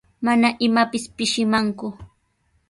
Mana 0.25 0.47
imapis 0.67 1.05
pishimanku. 1.15 1.87